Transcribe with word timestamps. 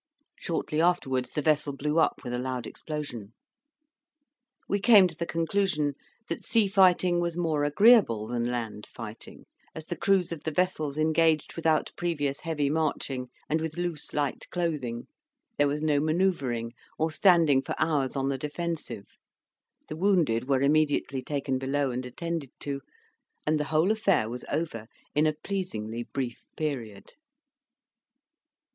Shortly 0.39 0.81
afterwards 0.81 1.29
the 1.31 1.43
vessel 1.43 1.73
blew 1.73 1.99
up 1.99 2.21
with 2.23 2.33
a 2.33 2.39
loud 2.39 2.65
explosion. 2.65 3.35
We 4.67 4.79
came 4.79 5.07
to 5.07 5.15
the 5.15 5.27
conclusion 5.27 5.93
that 6.27 6.43
sea 6.43 6.67
fighting 6.67 7.19
was 7.19 7.37
more 7.37 7.63
agreeable 7.63 8.25
than 8.25 8.45
land 8.49 8.87
fighting, 8.87 9.45
as 9.75 9.85
the 9.85 9.95
crews 9.95 10.31
of 10.31 10.41
the 10.41 10.49
vessels 10.49 10.97
engaged 10.97 11.55
without 11.55 11.91
previous 11.95 12.39
heavy 12.39 12.67
marching, 12.67 13.29
and 13.47 13.61
with 13.61 13.77
loose 13.77 14.11
light 14.11 14.49
clothing; 14.49 15.05
there 15.59 15.67
was 15.67 15.83
no 15.83 15.99
manoeuvring 15.99 16.73
or 16.97 17.11
standing 17.11 17.61
for 17.61 17.75
hours 17.77 18.15
on 18.15 18.27
the 18.27 18.39
defensive; 18.39 19.05
the 19.87 19.95
wounded 19.95 20.47
were 20.49 20.63
immediately 20.63 21.21
taken 21.21 21.59
below 21.59 21.91
and 21.91 22.07
attended 22.07 22.49
to, 22.61 22.81
and 23.45 23.59
the 23.59 23.65
whole 23.65 23.91
affair 23.91 24.27
was 24.31 24.43
over 24.51 24.87
in 25.13 25.27
a 25.27 25.33
pleasingly 25.43 26.01
brief 26.11 26.43
period. 26.57 27.13